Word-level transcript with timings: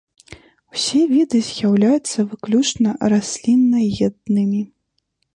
Усе 0.75 1.01
віды 1.09 1.41
з'яўляюцца 1.49 2.25
выключна 2.31 2.89
расліннаеднымі. 3.13 4.63